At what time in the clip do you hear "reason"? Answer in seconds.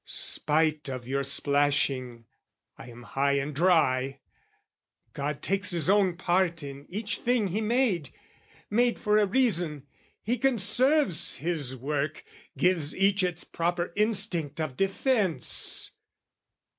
9.27-9.85